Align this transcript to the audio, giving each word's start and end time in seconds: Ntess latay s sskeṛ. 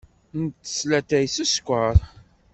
Ntess 0.43 0.75
latay 0.89 1.25
s 1.35 1.37
sskeṛ. 1.49 1.95